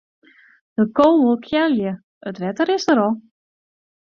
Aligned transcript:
De 0.77 0.85
ko 0.99 1.05
wol 1.25 1.37
kealje, 1.47 1.91
it 2.31 2.41
wetter 2.45 2.69
is 2.77 2.87
der 2.89 3.03
al. 3.07 3.15